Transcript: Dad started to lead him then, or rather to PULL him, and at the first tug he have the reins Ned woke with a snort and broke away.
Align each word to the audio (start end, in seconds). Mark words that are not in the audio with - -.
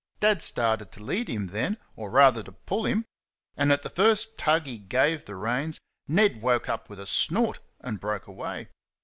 Dad 0.19 0.41
started 0.41 0.91
to 0.93 1.03
lead 1.03 1.27
him 1.29 1.45
then, 1.45 1.77
or 1.95 2.09
rather 2.09 2.41
to 2.41 2.51
PULL 2.53 2.87
him, 2.87 3.05
and 3.55 3.71
at 3.71 3.83
the 3.83 3.89
first 3.91 4.35
tug 4.35 4.65
he 4.65 4.83
have 4.91 5.25
the 5.25 5.35
reins 5.35 5.79
Ned 6.07 6.41
woke 6.41 6.89
with 6.89 6.99
a 6.99 7.05
snort 7.05 7.59
and 7.81 7.99
broke 8.01 8.25
away. 8.25 8.69